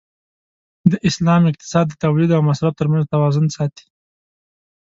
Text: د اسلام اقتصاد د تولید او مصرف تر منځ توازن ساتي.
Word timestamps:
د 0.91 0.93
اسلام 1.09 1.41
اقتصاد 1.49 1.85
د 1.89 1.93
تولید 2.03 2.29
او 2.33 2.41
مصرف 2.49 2.73
تر 2.79 2.87
منځ 2.91 3.03
توازن 3.13 3.45
ساتي. 3.55 3.85